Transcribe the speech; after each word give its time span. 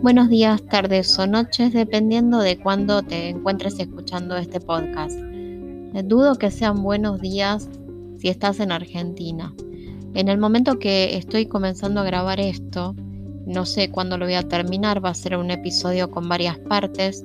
Buenos 0.00 0.28
días, 0.28 0.62
tardes 0.62 1.18
o 1.18 1.26
noches, 1.26 1.72
dependiendo 1.72 2.38
de 2.38 2.56
cuándo 2.56 3.02
te 3.02 3.30
encuentres 3.30 3.80
escuchando 3.80 4.36
este 4.36 4.60
podcast. 4.60 5.18
Dudo 6.04 6.36
que 6.36 6.52
sean 6.52 6.84
buenos 6.84 7.20
días 7.20 7.68
si 8.16 8.28
estás 8.28 8.60
en 8.60 8.70
Argentina. 8.70 9.52
En 10.14 10.28
el 10.28 10.38
momento 10.38 10.78
que 10.78 11.16
estoy 11.16 11.46
comenzando 11.46 12.00
a 12.00 12.04
grabar 12.04 12.38
esto, 12.38 12.94
no 13.44 13.66
sé 13.66 13.90
cuándo 13.90 14.16
lo 14.18 14.26
voy 14.26 14.34
a 14.34 14.46
terminar, 14.46 15.04
va 15.04 15.10
a 15.10 15.14
ser 15.14 15.36
un 15.36 15.50
episodio 15.50 16.12
con 16.12 16.28
varias 16.28 16.58
partes. 16.58 17.24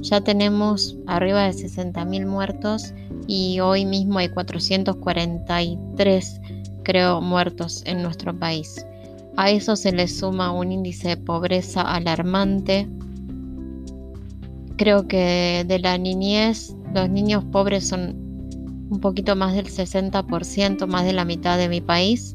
Ya 0.00 0.20
tenemos 0.20 0.96
arriba 1.06 1.44
de 1.44 1.52
60.000 1.52 2.26
muertos 2.26 2.94
y 3.28 3.60
hoy 3.60 3.84
mismo 3.84 4.18
hay 4.18 4.30
443, 4.30 6.40
creo, 6.82 7.20
muertos 7.20 7.84
en 7.86 8.02
nuestro 8.02 8.36
país. 8.36 8.84
A 9.38 9.50
eso 9.52 9.76
se 9.76 9.92
le 9.92 10.08
suma 10.08 10.50
un 10.50 10.72
índice 10.72 11.10
de 11.10 11.16
pobreza 11.16 11.82
alarmante. 11.82 12.88
Creo 14.76 15.06
que 15.06 15.64
de 15.64 15.78
la 15.78 15.96
niñez 15.96 16.74
los 16.92 17.08
niños 17.08 17.44
pobres 17.44 17.86
son 17.86 18.16
un 18.90 18.98
poquito 19.00 19.36
más 19.36 19.54
del 19.54 19.66
60%, 19.66 20.88
más 20.88 21.04
de 21.04 21.12
la 21.12 21.24
mitad 21.24 21.56
de 21.56 21.68
mi 21.68 21.80
país. 21.80 22.34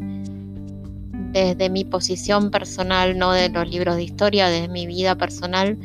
Desde 1.34 1.70
mi 1.70 1.84
posición 1.84 2.52
personal, 2.52 3.18
no 3.18 3.34
de 3.34 3.50
los 3.50 3.70
libros 3.70 3.98
de 3.98 4.04
historia, 4.04 4.48
desde 4.48 4.70
mi 4.70 4.88
vida 4.88 5.16
personal, 5.16 5.78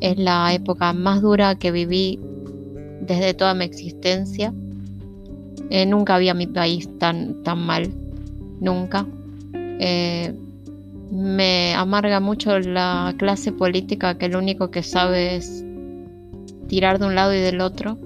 es 0.00 0.16
la 0.16 0.54
época 0.54 0.94
más 0.94 1.20
dura 1.20 1.54
que 1.54 1.70
viví 1.70 2.18
desde 3.02 3.34
toda 3.34 3.52
mi 3.52 3.66
existencia. 3.66 4.54
Eh, 5.68 5.84
nunca 5.84 6.14
había 6.14 6.32
mi 6.32 6.46
país 6.46 6.88
tan, 6.98 7.42
tan 7.42 7.58
mal, 7.58 7.92
nunca. 8.58 9.06
Eh, 9.78 10.34
me 11.12 11.74
amarga 11.74 12.20
mucho 12.20 12.58
la 12.58 13.14
clase 13.18 13.52
política 13.52 14.16
que 14.16 14.30
lo 14.30 14.38
único 14.38 14.70
que 14.70 14.82
sabe 14.82 15.36
es 15.36 15.62
tirar 16.68 16.98
de 16.98 17.04
un 17.04 17.14
lado 17.14 17.34
y 17.34 17.38
del 17.38 17.60
otro 17.60 17.98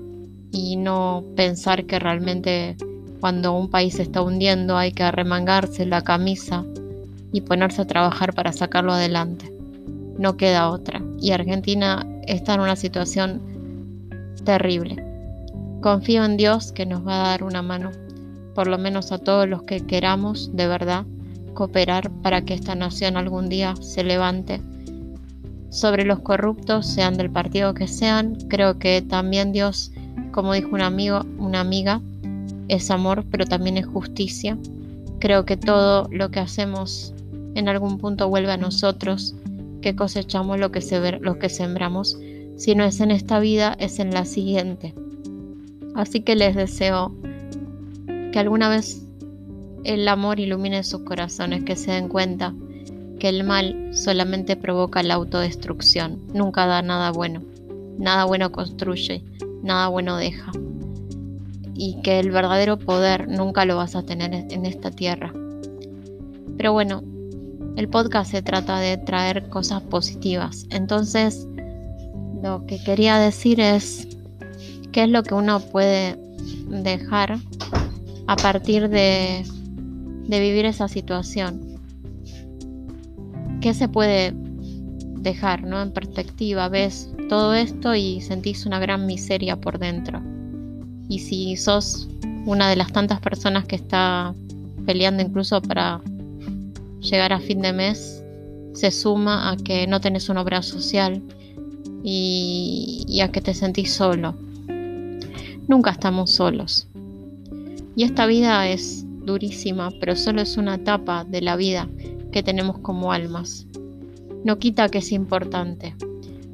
y 0.50 0.74
no 0.74 1.22
pensar 1.36 1.84
que 1.84 2.00
realmente 2.00 2.76
cuando 3.20 3.52
un 3.52 3.70
país 3.70 3.94
se 3.94 4.02
está 4.02 4.22
hundiendo 4.22 4.76
hay 4.76 4.90
que 4.90 5.04
arremangarse 5.04 5.86
la 5.86 6.02
camisa 6.02 6.64
y 7.30 7.42
ponerse 7.42 7.82
a 7.82 7.86
trabajar 7.86 8.34
para 8.34 8.52
sacarlo 8.52 8.92
adelante. 8.92 9.52
No 10.18 10.36
queda 10.36 10.70
otra. 10.70 11.00
Y 11.20 11.30
Argentina 11.30 12.04
está 12.26 12.54
en 12.54 12.60
una 12.60 12.74
situación 12.74 13.40
terrible. 14.44 14.96
Confío 15.80 16.24
en 16.24 16.36
Dios 16.36 16.72
que 16.72 16.86
nos 16.86 17.06
va 17.06 17.20
a 17.20 17.28
dar 17.28 17.44
una 17.44 17.62
mano, 17.62 17.92
por 18.56 18.66
lo 18.66 18.78
menos 18.78 19.12
a 19.12 19.18
todos 19.18 19.48
los 19.48 19.62
que 19.62 19.86
queramos 19.86 20.56
de 20.56 20.66
verdad 20.66 21.04
cooperar 21.56 22.08
para 22.22 22.42
que 22.42 22.54
esta 22.54 22.76
nación 22.76 23.16
algún 23.16 23.48
día 23.48 23.74
se 23.80 24.04
levante. 24.04 24.62
Sobre 25.70 26.04
los 26.04 26.20
corruptos, 26.20 26.86
sean 26.86 27.16
del 27.16 27.30
partido 27.30 27.74
que 27.74 27.88
sean, 27.88 28.36
creo 28.48 28.78
que 28.78 29.02
también 29.02 29.50
Dios, 29.50 29.90
como 30.30 30.52
dijo 30.52 30.68
un 30.72 30.82
amigo, 30.82 31.26
una 31.38 31.60
amiga, 31.60 32.00
es 32.68 32.90
amor, 32.92 33.24
pero 33.30 33.44
también 33.44 33.76
es 33.76 33.86
justicia. 33.86 34.56
Creo 35.18 35.44
que 35.44 35.56
todo 35.56 36.08
lo 36.12 36.30
que 36.30 36.40
hacemos 36.40 37.12
en 37.54 37.68
algún 37.68 37.98
punto 37.98 38.28
vuelve 38.28 38.52
a 38.52 38.56
nosotros, 38.56 39.34
que 39.80 39.96
cosechamos 39.96 40.60
lo 40.60 40.70
que, 40.70 40.80
se, 40.80 41.18
lo 41.18 41.38
que 41.38 41.48
sembramos. 41.48 42.18
Si 42.56 42.74
no 42.74 42.84
es 42.84 43.00
en 43.00 43.10
esta 43.10 43.40
vida, 43.40 43.76
es 43.80 43.98
en 43.98 44.12
la 44.12 44.24
siguiente. 44.24 44.94
Así 45.94 46.20
que 46.20 46.36
les 46.36 46.54
deseo 46.54 47.14
que 48.32 48.38
alguna 48.38 48.68
vez 48.68 49.05
el 49.86 50.08
amor 50.08 50.40
ilumine 50.40 50.82
sus 50.82 51.02
corazones, 51.02 51.62
que 51.62 51.76
se 51.76 51.92
den 51.92 52.08
cuenta 52.08 52.52
que 53.20 53.28
el 53.28 53.44
mal 53.44 53.90
solamente 53.92 54.56
provoca 54.56 55.02
la 55.04 55.14
autodestrucción, 55.14 56.20
nunca 56.34 56.66
da 56.66 56.82
nada 56.82 57.12
bueno, 57.12 57.40
nada 57.96 58.24
bueno 58.24 58.50
construye, 58.50 59.22
nada 59.62 59.86
bueno 59.86 60.16
deja, 60.16 60.50
y 61.74 62.00
que 62.02 62.18
el 62.18 62.32
verdadero 62.32 62.78
poder 62.78 63.28
nunca 63.28 63.64
lo 63.64 63.76
vas 63.76 63.94
a 63.94 64.02
tener 64.02 64.34
en 64.34 64.66
esta 64.66 64.90
tierra. 64.90 65.32
Pero 66.56 66.72
bueno, 66.72 67.04
el 67.76 67.88
podcast 67.88 68.32
se 68.32 68.42
trata 68.42 68.80
de 68.80 68.96
traer 68.96 69.48
cosas 69.48 69.82
positivas, 69.82 70.66
entonces 70.70 71.46
lo 72.42 72.66
que 72.66 72.82
quería 72.82 73.18
decir 73.18 73.60
es 73.60 74.08
qué 74.90 75.04
es 75.04 75.10
lo 75.10 75.22
que 75.22 75.34
uno 75.34 75.60
puede 75.60 76.18
dejar 76.68 77.38
a 78.26 78.36
partir 78.36 78.88
de 78.88 79.44
de 80.28 80.40
vivir 80.40 80.66
esa 80.66 80.88
situación. 80.88 81.76
¿Qué 83.60 83.74
se 83.74 83.88
puede 83.88 84.32
dejar 85.18 85.64
¿no? 85.64 85.82
en 85.82 85.92
perspectiva? 85.92 86.68
Ves 86.68 87.10
todo 87.28 87.54
esto 87.54 87.94
y 87.94 88.20
sentís 88.20 88.66
una 88.66 88.78
gran 88.78 89.06
miseria 89.06 89.56
por 89.56 89.78
dentro. 89.78 90.22
Y 91.08 91.20
si 91.20 91.56
sos 91.56 92.08
una 92.44 92.68
de 92.68 92.76
las 92.76 92.92
tantas 92.92 93.20
personas 93.20 93.64
que 93.64 93.76
está 93.76 94.34
peleando 94.84 95.22
incluso 95.22 95.60
para 95.62 96.00
llegar 97.00 97.32
a 97.32 97.40
fin 97.40 97.60
de 97.62 97.72
mes, 97.72 98.22
se 98.74 98.90
suma 98.90 99.50
a 99.50 99.56
que 99.56 99.86
no 99.86 100.00
tenés 100.00 100.28
una 100.28 100.42
obra 100.42 100.62
social 100.62 101.22
y, 102.04 103.04
y 103.08 103.20
a 103.20 103.32
que 103.32 103.40
te 103.40 103.54
sentís 103.54 103.92
solo. 103.92 104.34
Nunca 105.66 105.90
estamos 105.90 106.30
solos. 106.30 106.86
Y 107.96 108.04
esta 108.04 108.26
vida 108.26 108.68
es 108.68 109.05
durísima, 109.26 109.90
pero 110.00 110.16
solo 110.16 110.40
es 110.40 110.56
una 110.56 110.76
etapa 110.76 111.24
de 111.24 111.42
la 111.42 111.56
vida 111.56 111.88
que 112.32 112.42
tenemos 112.42 112.78
como 112.78 113.12
almas. 113.12 113.66
No 114.44 114.58
quita 114.58 114.88
que 114.88 114.98
es 114.98 115.12
importante, 115.12 115.94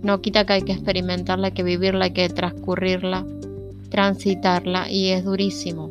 no 0.02 0.20
quita 0.20 0.44
que 0.44 0.54
hay 0.54 0.62
que 0.62 0.72
experimentarla, 0.72 1.52
que 1.52 1.62
vivirla, 1.62 2.10
que 2.10 2.28
transcurrirla, 2.28 3.24
transitarla 3.90 4.90
y 4.90 5.08
es 5.08 5.24
durísimo. 5.24 5.90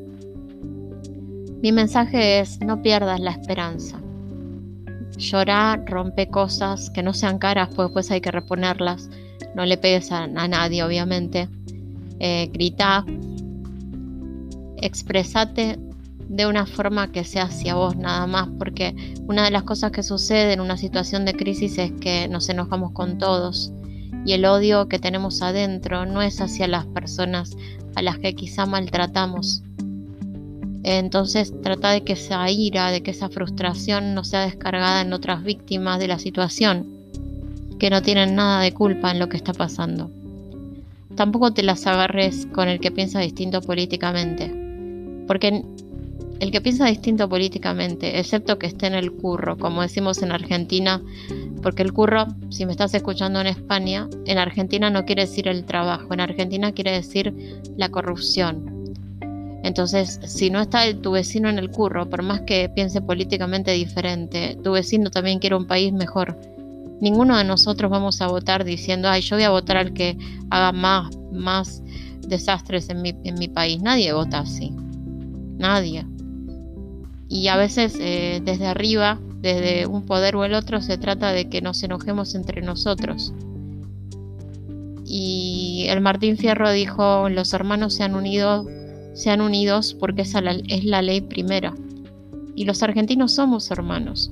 Mi 1.61 1.71
mensaje 1.71 2.39
es 2.39 2.59
no 2.59 2.81
pierdas 2.81 3.19
la 3.19 3.31
esperanza. 3.31 4.01
Llorar, 5.17 5.85
rompe 5.85 6.27
cosas 6.27 6.89
que 6.89 7.03
no 7.03 7.13
sean 7.13 7.37
caras, 7.37 7.69
pues 7.75 7.89
después 7.89 8.09
hay 8.09 8.21
que 8.21 8.31
reponerlas. 8.31 9.09
No 9.55 9.65
le 9.65 9.77
pegues 9.77 10.11
a, 10.11 10.25
nadie, 10.25 10.83
obviamente. 10.83 11.47
Eh, 12.19 12.49
grita, 12.51 13.05
expresate 14.77 15.77
de 16.29 16.45
una 16.45 16.65
forma 16.65 17.11
que 17.11 17.23
sea 17.23 17.43
hacia 17.43 17.75
vos 17.75 17.95
nada 17.95 18.27
más, 18.27 18.49
porque 18.57 18.95
una 19.27 19.43
de 19.43 19.51
las 19.51 19.63
cosas 19.63 19.91
que 19.91 20.03
sucede 20.03 20.53
en 20.53 20.61
una 20.61 20.77
situación 20.77 21.25
de 21.25 21.33
crisis 21.33 21.77
es 21.77 21.91
que 21.93 22.27
nos 22.27 22.49
enojamos 22.49 22.91
con 22.91 23.17
todos 23.17 23.71
y 24.25 24.33
el 24.33 24.45
odio 24.45 24.87
que 24.87 24.99
tenemos 24.99 25.41
adentro 25.41 26.05
no 26.05 26.21
es 26.21 26.41
hacia 26.41 26.67
las 26.67 26.85
personas 26.85 27.55
a 27.95 28.01
las 28.01 28.19
que 28.19 28.35
quizá 28.35 28.65
maltratamos. 28.65 29.63
Entonces 30.83 31.53
trata 31.61 31.91
de 31.91 32.03
que 32.03 32.13
esa 32.13 32.49
ira, 32.49 32.91
de 32.91 33.01
que 33.01 33.11
esa 33.11 33.29
frustración 33.29 34.15
no 34.15 34.23
sea 34.23 34.41
descargada 34.41 35.01
en 35.01 35.13
otras 35.13 35.43
víctimas 35.43 35.99
de 35.99 36.07
la 36.07 36.19
situación, 36.19 36.87
que 37.79 37.89
no 37.89 38.01
tienen 38.01 38.35
nada 38.35 38.61
de 38.61 38.73
culpa 38.73 39.11
en 39.11 39.19
lo 39.19 39.29
que 39.29 39.37
está 39.37 39.53
pasando. 39.53 40.11
Tampoco 41.15 41.51
te 41.51 41.63
las 41.63 41.85
agarres 41.87 42.47
con 42.47 42.67
el 42.67 42.79
que 42.79 42.91
piensa 42.91 43.19
distinto 43.19 43.61
políticamente, 43.61 44.51
porque 45.27 45.63
el 46.41 46.49
que 46.51 46.59
piensa 46.59 46.87
distinto 46.87 47.29
políticamente, 47.29 48.19
excepto 48.19 48.57
que 48.57 48.65
esté 48.65 48.87
en 48.87 48.95
el 48.95 49.11
curro, 49.11 49.59
como 49.59 49.83
decimos 49.83 50.23
en 50.23 50.31
Argentina, 50.31 50.99
porque 51.61 51.83
el 51.83 51.93
curro, 51.93 52.25
si 52.49 52.65
me 52.65 52.71
estás 52.71 52.95
escuchando 52.95 53.39
en 53.39 53.45
España, 53.45 54.09
en 54.25 54.39
Argentina 54.39 54.89
no 54.89 55.05
quiere 55.05 55.21
decir 55.21 55.47
el 55.47 55.65
trabajo, 55.65 56.11
en 56.11 56.19
Argentina 56.19 56.71
quiere 56.71 56.93
decir 56.93 57.31
la 57.77 57.89
corrupción. 57.89 58.95
Entonces, 59.63 60.19
si 60.25 60.49
no 60.49 60.59
está 60.59 60.91
tu 60.99 61.11
vecino 61.11 61.47
en 61.47 61.59
el 61.59 61.69
curro, 61.69 62.09
por 62.09 62.23
más 62.23 62.41
que 62.41 62.69
piense 62.69 63.01
políticamente 63.01 63.69
diferente, 63.73 64.57
tu 64.63 64.71
vecino 64.71 65.11
también 65.11 65.37
quiere 65.37 65.55
un 65.55 65.67
país 65.67 65.93
mejor. 65.93 66.35
Ninguno 67.01 67.37
de 67.37 67.43
nosotros 67.43 67.91
vamos 67.91 68.19
a 68.19 68.27
votar 68.27 68.63
diciendo, 68.63 69.09
ay, 69.09 69.21
yo 69.21 69.35
voy 69.35 69.43
a 69.43 69.51
votar 69.51 69.77
al 69.77 69.93
que 69.93 70.17
haga 70.49 70.71
más, 70.71 71.15
más 71.31 71.83
desastres 72.27 72.89
en 72.89 73.03
mi, 73.03 73.15
en 73.25 73.35
mi 73.35 73.47
país. 73.47 73.79
Nadie 73.79 74.11
vota 74.11 74.39
así. 74.39 74.73
Nadie 75.59 76.03
y 77.31 77.47
a 77.47 77.55
veces 77.55 77.95
eh, 77.97 78.41
desde 78.43 78.67
arriba, 78.67 79.17
desde 79.39 79.87
un 79.87 80.05
poder 80.05 80.35
o 80.35 80.43
el 80.43 80.53
otro, 80.53 80.81
se 80.81 80.97
trata 80.97 81.31
de 81.31 81.47
que 81.47 81.61
nos 81.61 81.81
enojemos 81.81 82.35
entre 82.35 82.61
nosotros. 82.61 83.33
Y 85.05 85.85
el 85.87 86.01
Martín 86.01 86.37
Fierro 86.37 86.69
dijo, 86.71 87.29
los 87.29 87.53
hermanos 87.53 87.93
se 87.93 88.03
han 88.03 88.15
unido, 88.15 88.67
sean 89.13 89.39
unidos 89.39 89.95
porque 89.97 90.23
esa 90.23 90.41
es 90.67 90.83
la 90.83 91.01
ley 91.01 91.21
primera. 91.21 91.73
Y 92.53 92.65
los 92.65 92.83
argentinos 92.83 93.31
somos 93.31 93.71
hermanos. 93.71 94.29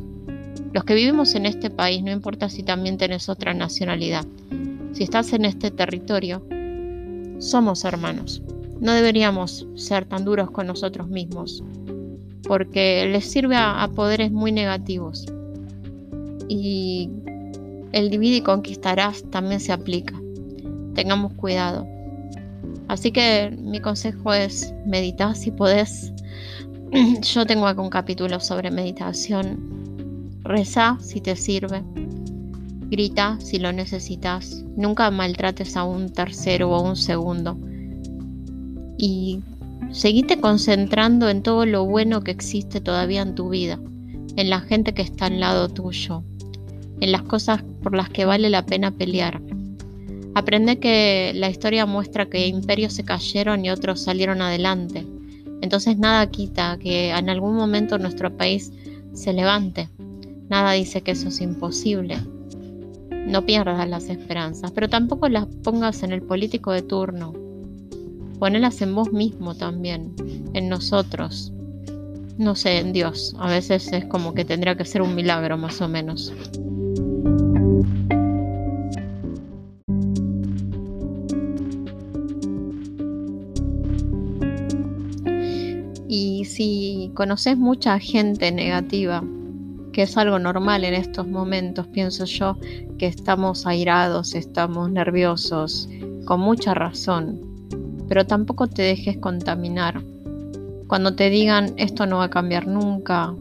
Los 0.74 0.84
que 0.84 0.94
vivimos 0.94 1.36
en 1.36 1.46
este 1.46 1.70
país, 1.70 2.04
no 2.04 2.12
importa 2.12 2.50
si 2.50 2.64
también 2.64 2.98
tenés 2.98 3.30
otra 3.30 3.54
nacionalidad, 3.54 4.26
si 4.92 5.04
estás 5.04 5.32
en 5.32 5.46
este 5.46 5.72
territorio, 5.72 6.44
somos 7.40 7.86
hermanos. 7.86 8.42
No 8.82 8.92
deberíamos 8.92 9.68
ser 9.76 10.04
tan 10.04 10.26
duros 10.26 10.52
con 10.52 10.68
nosotros 10.68 11.08
mismos 11.08 11.64
porque 12.50 13.08
les 13.08 13.30
sirve 13.30 13.56
a, 13.56 13.88
poderes 13.96 14.32
muy 14.32 14.52
negativos. 14.52 15.28
Y 16.48 17.12
el 17.92 18.10
divide 18.10 18.38
y 18.38 18.42
conquistarás 18.42 19.22
también 19.30 19.60
se 19.60 19.72
aplica. 19.72 20.20
Tengamos 20.96 21.34
cuidado. 21.34 21.88
Así 22.88 23.12
que 23.12 23.56
mi 23.62 23.80
consejo 23.80 24.34
es 24.34 24.74
meditar 24.84 25.36
si 25.36 25.52
podés. 25.52 26.12
Yo 27.22 27.46
tengo 27.46 27.68
acá 27.68 27.84
un 27.84 27.92
capítulo 27.92 28.40
sobre 28.40 28.72
meditación. 28.72 30.32
Reza 30.42 30.98
si 31.02 31.22
te 31.22 31.36
sirve. 31.36 31.84
Grita 32.90 33.38
si 33.40 33.60
lo 33.60 33.72
necesitas. 33.72 34.64
Nunca 34.76 35.12
maltrates 35.12 35.78
a 35.78 35.84
un 35.84 36.10
tercero 36.12 36.72
o 36.72 36.76
a 36.76 36.82
un 36.82 36.96
segundo. 36.96 37.60
Y 38.98 39.40
seguite 39.92 40.40
concentrando 40.40 41.30
en 41.30 41.42
todo 41.42 41.66
lo 41.66 41.86
bueno 41.86 42.22
que 42.22 42.32
existe 42.32 42.82
todavía 42.82 43.22
en 43.22 43.36
tu 43.36 43.50
vida, 43.50 43.80
en 44.36 44.50
la 44.50 44.62
gente 44.62 44.94
que 44.94 45.02
está 45.02 45.26
al 45.26 45.40
lado 45.40 45.70
tuyo, 45.70 46.24
en 47.00 47.12
las 47.12 47.24
cosas 47.24 47.64
por 47.82 47.96
las 47.96 48.10
que 48.10 48.26
vale 48.26 48.50
la 48.50 48.66
pena 48.66 48.92
pelear. 48.92 49.42
Aprende 50.36 50.80
que 50.80 51.32
la 51.36 51.50
historia 51.50 51.86
muestra 51.86 52.28
que 52.28 52.48
imperios 52.48 52.94
se 52.94 53.04
cayeron 53.04 53.66
y 53.66 53.72
otros 53.72 54.02
salieron 54.02 54.42
adelante. 54.42 55.06
Entonces 55.62 55.98
nada 55.98 56.30
quita 56.30 56.78
que 56.80 57.10
en 57.10 57.30
algún 57.30 57.56
momento 57.56 57.98
nuestro 57.98 58.36
país 58.36 58.72
se 59.14 59.34
levante. 59.34 59.90
Nada 60.50 60.74
dice 60.74 61.02
que 61.02 61.12
eso 61.12 61.30
es 61.30 61.42
imposible. 61.42 62.18
No 63.28 63.46
pierdas 63.46 63.88
las 63.90 64.10
esperanzas, 64.10 64.72
pero 64.72 64.88
tampoco 64.88 65.30
las 65.30 65.46
pongas 65.64 66.04
en 66.04 66.12
el 66.12 66.22
político 66.22 66.72
de 66.72 66.82
turno. 66.82 67.34
Ponelas 68.40 68.82
en 68.82 68.96
vos 68.96 69.12
mismo 69.12 69.54
también, 69.54 70.16
en 70.54 70.70
nosotros. 70.70 71.52
No 72.38 72.56
sé, 72.56 72.78
en 72.78 72.94
Dios. 72.94 73.36
A 73.38 73.50
veces 73.50 73.92
es 73.92 74.06
como 74.06 74.34
que 74.34 74.46
tendría 74.46 74.78
que 74.78 74.86
ser 74.86 75.02
un 75.02 75.14
milagro 75.14 75.58
más 75.58 75.82
o 75.82 75.90
menos. 75.90 76.34
Y 86.08 86.46
si 86.46 87.12
conoces 87.16 87.58
mucha 87.58 88.00
gente 88.00 88.54
negativa, 88.54 89.22
que 89.92 90.04
es 90.04 90.16
algo 90.16 90.40
normal 90.40 90.86
en 90.86 90.94
estos 90.94 91.28
momentos, 91.28 91.88
pienso 91.88 92.24
yo, 92.24 92.58
que 92.98 93.08
estamos 93.08 93.68
airados, 93.68 94.34
estamos 94.34 94.90
nerviosos, 94.90 95.90
con 96.24 96.40
mucha 96.40 96.74
razón, 96.74 97.49
pero 98.10 98.26
tampoco 98.26 98.68
te 98.68 98.82
dejes 98.82 99.18
contaminar. 99.18 100.02
Cuando 100.88 101.16
te 101.16 101.30
digan 101.30 101.74
esto 101.78 102.08
no 102.08 102.18
va 102.18 102.26
a 102.26 102.30
cambiar 102.30 102.68
nunca, 102.68 103.34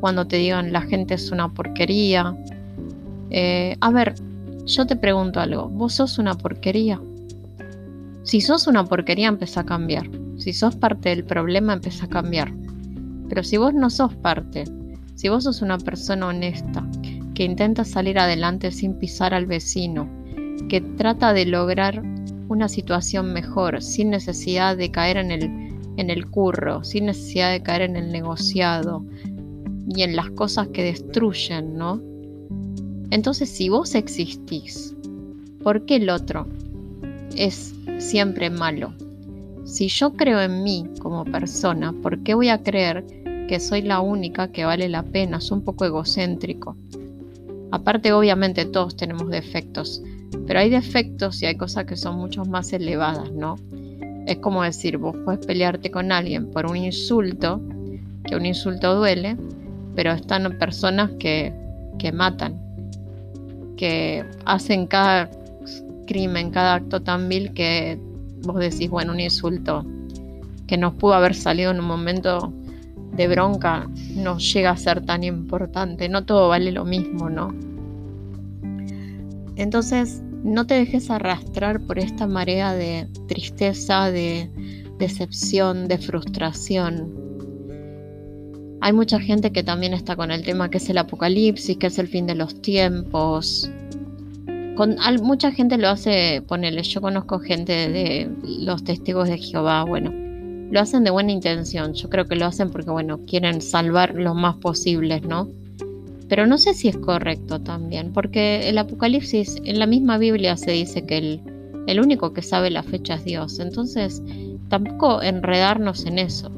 cuando 0.00 0.26
te 0.26 0.36
digan 0.36 0.72
la 0.72 0.82
gente 0.82 1.14
es 1.14 1.30
una 1.30 1.48
porquería. 1.48 2.36
Eh, 3.30 3.76
a 3.80 3.90
ver, 3.90 4.14
yo 4.66 4.86
te 4.86 4.96
pregunto 4.96 5.40
algo, 5.40 5.68
¿vos 5.68 5.94
sos 5.94 6.18
una 6.18 6.34
porquería? 6.34 7.00
Si 8.24 8.40
sos 8.40 8.66
una 8.66 8.84
porquería, 8.84 9.28
empieza 9.28 9.60
a 9.60 9.64
cambiar. 9.64 10.10
Si 10.36 10.52
sos 10.52 10.74
parte 10.76 11.10
del 11.10 11.24
problema, 11.24 11.72
empieza 11.72 12.06
a 12.06 12.08
cambiar. 12.08 12.52
Pero 13.28 13.44
si 13.44 13.56
vos 13.56 13.72
no 13.72 13.88
sos 13.88 14.14
parte, 14.16 14.64
si 15.14 15.28
vos 15.28 15.44
sos 15.44 15.62
una 15.62 15.78
persona 15.78 16.26
honesta, 16.26 16.84
que 17.34 17.44
intenta 17.44 17.84
salir 17.84 18.18
adelante 18.18 18.72
sin 18.72 18.94
pisar 18.94 19.32
al 19.32 19.46
vecino, 19.46 20.08
que 20.68 20.80
trata 20.80 21.32
de 21.32 21.46
lograr 21.46 22.02
una 22.50 22.68
situación 22.68 23.32
mejor, 23.32 23.80
sin 23.80 24.10
necesidad 24.10 24.76
de 24.76 24.90
caer 24.90 25.16
en 25.16 25.30
el, 25.30 25.44
en 25.96 26.10
el 26.10 26.26
curro, 26.26 26.82
sin 26.82 27.06
necesidad 27.06 27.52
de 27.52 27.62
caer 27.62 27.82
en 27.82 27.96
el 27.96 28.10
negociado 28.10 29.04
y 29.86 30.02
en 30.02 30.16
las 30.16 30.30
cosas 30.30 30.68
que 30.68 30.82
destruyen, 30.82 31.76
¿no? 31.76 32.00
Entonces, 33.10 33.48
si 33.48 33.68
vos 33.68 33.94
existís, 33.94 34.96
¿por 35.62 35.84
qué 35.84 35.96
el 35.96 36.10
otro 36.10 36.48
es 37.36 37.72
siempre 37.98 38.50
malo? 38.50 38.94
Si 39.64 39.86
yo 39.86 40.14
creo 40.14 40.40
en 40.40 40.64
mí 40.64 40.86
como 40.98 41.24
persona, 41.24 41.92
¿por 42.02 42.20
qué 42.24 42.34
voy 42.34 42.48
a 42.48 42.62
creer 42.64 43.04
que 43.48 43.60
soy 43.60 43.82
la 43.82 44.00
única 44.00 44.50
que 44.50 44.64
vale 44.64 44.88
la 44.88 45.04
pena? 45.04 45.38
Es 45.38 45.52
un 45.52 45.62
poco 45.62 45.84
egocéntrico. 45.84 46.76
Aparte, 47.70 48.12
obviamente 48.12 48.64
todos 48.64 48.96
tenemos 48.96 49.28
defectos, 49.28 50.02
pero 50.46 50.60
hay 50.60 50.70
defectos 50.70 51.42
y 51.42 51.46
hay 51.46 51.56
cosas 51.56 51.84
que 51.84 51.96
son 51.96 52.16
mucho 52.16 52.44
más 52.44 52.72
elevadas, 52.72 53.30
¿no? 53.32 53.56
Es 54.26 54.38
como 54.38 54.62
decir, 54.62 54.98
vos 54.98 55.16
puedes 55.24 55.44
pelearte 55.44 55.90
con 55.90 56.12
alguien 56.12 56.50
por 56.50 56.66
un 56.66 56.76
insulto, 56.76 57.60
que 58.24 58.36
un 58.36 58.46
insulto 58.46 58.94
duele, 58.94 59.36
pero 59.94 60.12
están 60.12 60.56
personas 60.58 61.10
que, 61.18 61.52
que 61.98 62.12
matan, 62.12 62.60
que 63.76 64.24
hacen 64.44 64.86
cada 64.86 65.30
crimen, 66.06 66.50
cada 66.50 66.74
acto 66.74 67.00
tan 67.00 67.28
vil 67.28 67.52
que 67.52 67.98
vos 68.42 68.58
decís, 68.58 68.90
bueno, 68.90 69.12
un 69.12 69.20
insulto 69.20 69.84
que 70.66 70.76
nos 70.76 70.94
pudo 70.94 71.14
haber 71.14 71.34
salido 71.34 71.70
en 71.70 71.80
un 71.80 71.86
momento 71.86 72.52
de 73.16 73.28
bronca 73.28 73.88
no 74.14 74.38
llega 74.38 74.70
a 74.70 74.76
ser 74.76 75.04
tan 75.04 75.24
importante, 75.24 76.08
no 76.08 76.24
todo 76.24 76.48
vale 76.48 76.72
lo 76.72 76.84
mismo, 76.84 77.28
¿no? 77.28 77.52
Entonces, 79.60 80.22
no 80.42 80.66
te 80.66 80.74
dejes 80.74 81.10
arrastrar 81.10 81.80
por 81.80 81.98
esta 81.98 82.26
marea 82.26 82.72
de 82.72 83.06
tristeza, 83.28 84.10
de 84.10 84.50
decepción, 84.98 85.86
de 85.86 85.98
frustración. 85.98 87.14
Hay 88.80 88.92
mucha 88.92 89.20
gente 89.20 89.52
que 89.52 89.62
también 89.62 89.92
está 89.92 90.16
con 90.16 90.30
el 90.30 90.42
tema 90.42 90.70
que 90.70 90.78
es 90.78 90.88
el 90.88 90.96
apocalipsis, 90.98 91.76
que 91.76 91.88
es 91.88 91.98
el 91.98 92.08
fin 92.08 92.26
de 92.26 92.34
los 92.34 92.62
tiempos, 92.62 93.70
mucha 95.22 95.52
gente 95.52 95.76
lo 95.76 95.88
hace, 95.88 96.42
ponele, 96.46 96.82
yo 96.82 97.00
conozco 97.00 97.38
gente 97.38 97.90
de 97.90 98.30
los 98.44 98.82
testigos 98.84 99.28
de 99.28 99.38
Jehová, 99.38 99.84
bueno, 99.84 100.10
lo 100.70 100.80
hacen 100.80 101.04
de 101.04 101.10
buena 101.10 101.32
intención, 101.32 101.92
yo 101.92 102.08
creo 102.08 102.26
que 102.26 102.36
lo 102.36 102.46
hacen 102.46 102.70
porque, 102.70 102.90
bueno, 102.90 103.20
quieren 103.26 103.60
salvar 103.60 104.14
lo 104.14 104.34
más 104.34 104.56
posibles, 104.56 105.22
¿no? 105.22 105.48
Pero 106.30 106.46
no 106.46 106.58
sé 106.58 106.74
si 106.74 106.86
es 106.86 106.96
correcto 106.96 107.60
también, 107.60 108.12
porque 108.12 108.68
el 108.68 108.78
Apocalipsis, 108.78 109.56
en 109.64 109.80
la 109.80 109.86
misma 109.86 110.16
Biblia 110.16 110.56
se 110.56 110.70
dice 110.70 111.04
que 111.04 111.18
el, 111.18 111.40
el 111.88 111.98
único 111.98 112.32
que 112.32 112.40
sabe 112.40 112.70
la 112.70 112.84
fecha 112.84 113.14
es 113.14 113.24
Dios, 113.24 113.58
entonces 113.58 114.22
tampoco 114.68 115.22
enredarnos 115.22 116.06
en 116.06 116.20
eso. 116.20 116.48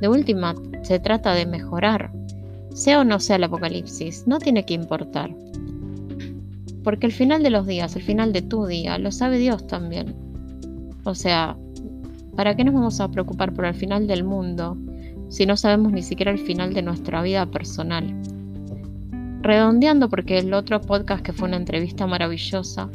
De 0.00 0.08
última, 0.08 0.56
se 0.82 0.98
trata 0.98 1.34
de 1.34 1.46
mejorar. 1.46 2.10
Sea 2.74 2.98
o 2.98 3.04
no 3.04 3.20
sea 3.20 3.36
el 3.36 3.44
Apocalipsis, 3.44 4.24
no 4.26 4.38
tiene 4.38 4.66
que 4.66 4.74
importar. 4.74 5.30
Porque 6.82 7.06
el 7.06 7.12
final 7.12 7.44
de 7.44 7.50
los 7.50 7.64
días, 7.64 7.94
el 7.94 8.02
final 8.02 8.32
de 8.32 8.42
tu 8.42 8.66
día, 8.66 8.98
lo 8.98 9.12
sabe 9.12 9.38
Dios 9.38 9.68
también. 9.68 10.16
O 11.04 11.14
sea, 11.14 11.56
¿para 12.34 12.56
qué 12.56 12.64
nos 12.64 12.74
vamos 12.74 13.00
a 13.00 13.08
preocupar 13.08 13.54
por 13.54 13.66
el 13.66 13.74
final 13.74 14.08
del 14.08 14.24
mundo 14.24 14.76
si 15.28 15.46
no 15.46 15.56
sabemos 15.56 15.92
ni 15.92 16.02
siquiera 16.02 16.32
el 16.32 16.40
final 16.40 16.74
de 16.74 16.82
nuestra 16.82 17.22
vida 17.22 17.46
personal? 17.46 18.12
Redondeando, 19.46 20.08
porque 20.08 20.38
el 20.38 20.52
otro 20.54 20.80
podcast 20.80 21.22
que 21.22 21.32
fue 21.32 21.46
una 21.46 21.56
entrevista 21.56 22.04
maravillosa, 22.08 22.88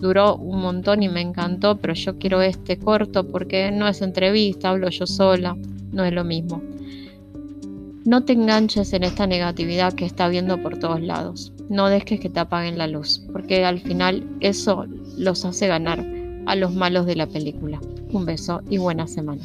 duró 0.00 0.36
un 0.36 0.62
montón 0.62 1.02
y 1.02 1.08
me 1.10 1.20
encantó, 1.20 1.76
pero 1.76 1.92
yo 1.92 2.16
quiero 2.16 2.40
este 2.40 2.78
corto 2.78 3.28
porque 3.28 3.70
no 3.70 3.86
es 3.86 4.00
entrevista, 4.00 4.70
hablo 4.70 4.88
yo 4.88 5.06
sola, 5.06 5.54
no 5.92 6.06
es 6.06 6.14
lo 6.14 6.24
mismo. 6.24 6.62
No 8.06 8.24
te 8.24 8.32
enganches 8.32 8.94
en 8.94 9.04
esta 9.04 9.26
negatividad 9.26 9.92
que 9.92 10.06
está 10.06 10.28
viendo 10.28 10.56
por 10.62 10.78
todos 10.78 11.02
lados. 11.02 11.52
No 11.68 11.88
dejes 11.88 12.20
que 12.20 12.30
te 12.30 12.40
apaguen 12.40 12.78
la 12.78 12.86
luz, 12.86 13.22
porque 13.30 13.66
al 13.66 13.78
final 13.78 14.26
eso 14.40 14.86
los 15.18 15.44
hace 15.44 15.66
ganar 15.66 16.02
a 16.46 16.56
los 16.56 16.72
malos 16.72 17.04
de 17.04 17.16
la 17.16 17.26
película. 17.26 17.82
Un 18.12 18.24
beso 18.24 18.62
y 18.70 18.78
buena 18.78 19.06
semana. 19.06 19.42